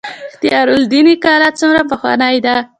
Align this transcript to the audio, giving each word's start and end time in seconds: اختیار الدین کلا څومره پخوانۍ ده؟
اختیار 0.31 0.67
الدین 0.77 1.07
کلا 1.23 1.49
څومره 1.59 1.81
پخوانۍ 1.91 2.37
ده؟ 2.45 2.55